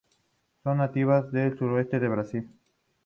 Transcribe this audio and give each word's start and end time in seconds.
Son 0.63 0.79
nativas 0.79 1.31
del 1.31 1.55
sudeste 1.59 1.99
del 1.99 2.09
Brasil. 2.09 2.49